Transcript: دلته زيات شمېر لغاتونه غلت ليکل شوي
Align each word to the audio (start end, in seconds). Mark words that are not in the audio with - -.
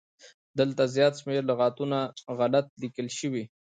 دلته 0.59 0.83
زيات 0.95 1.13
شمېر 1.21 1.41
لغاتونه 1.51 1.99
غلت 2.37 2.67
ليکل 2.81 3.07
شوي 3.19 3.43